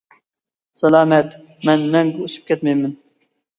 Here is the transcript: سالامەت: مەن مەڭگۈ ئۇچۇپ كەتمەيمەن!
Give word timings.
سالامەت: 0.81 1.37
مەن 1.69 1.85
مەڭگۈ 1.97 2.25
ئۇچۇپ 2.27 2.51
كەتمەيمەن! 2.51 2.99